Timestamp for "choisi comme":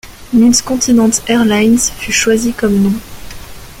2.11-2.73